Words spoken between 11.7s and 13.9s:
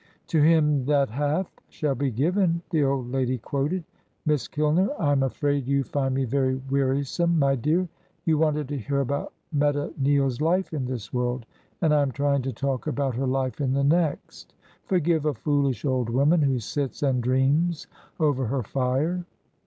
and I am trying to talk about her life in the